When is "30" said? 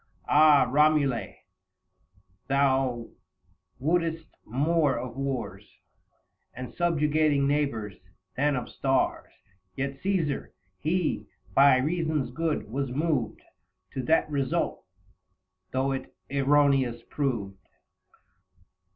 0.25-0.25